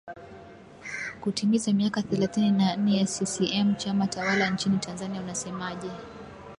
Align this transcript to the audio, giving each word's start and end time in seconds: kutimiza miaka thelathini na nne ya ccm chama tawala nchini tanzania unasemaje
kutimiza 1.21 1.73
miaka 1.73 2.01
thelathini 2.03 2.51
na 2.51 2.67
nne 2.75 2.97
ya 2.97 3.05
ccm 3.05 3.75
chama 3.77 4.07
tawala 4.07 4.49
nchini 4.49 4.77
tanzania 4.77 5.21
unasemaje 5.21 5.89